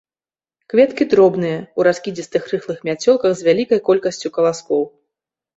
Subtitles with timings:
[0.73, 4.81] Кветкі дробныя, у раскідзістых рыхлых мяцёлках з вялікай колькасцю каласкоў.